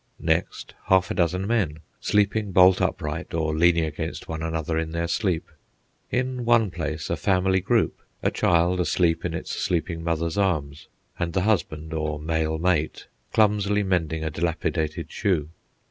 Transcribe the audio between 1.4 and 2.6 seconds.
men, sleeping